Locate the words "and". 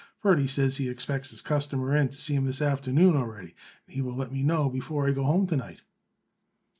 3.85-3.93